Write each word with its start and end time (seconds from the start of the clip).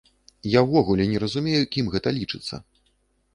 Я 0.51 0.61
ўвогуле 0.67 1.05
не 1.11 1.21
разумею, 1.25 1.63
кім 1.77 1.93
гэта 1.97 2.15
лічыцца. 2.19 2.55